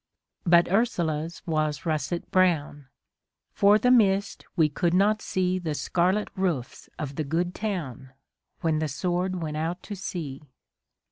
[0.47, 2.87] But Ursula's was russet brown:
[3.53, 8.09] For the mist we could not see The scarlet roofs of the good town,
[8.61, 10.47] When the Sword went out to sea.